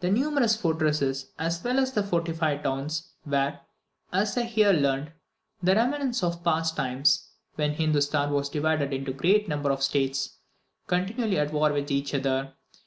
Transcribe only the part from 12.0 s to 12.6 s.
other.